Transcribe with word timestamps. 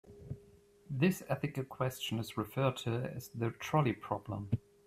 This 0.89 1.21
ethical 1.29 1.63
question 1.63 2.17
is 2.17 2.35
referred 2.35 2.75
to 2.77 3.11
as 3.15 3.29
the 3.35 3.51
trolley 3.51 3.93
problem. 3.93 4.49